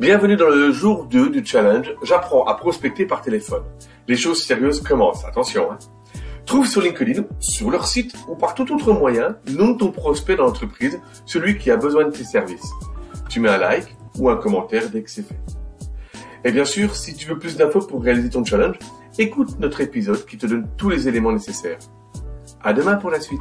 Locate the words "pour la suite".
22.96-23.40